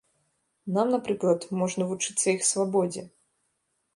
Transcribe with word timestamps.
Нам, 0.77 0.87
напрыклад, 0.93 1.45
можна 1.59 1.83
вучыцца 1.91 2.27
іх 2.35 2.41
свабодзе. 2.51 3.03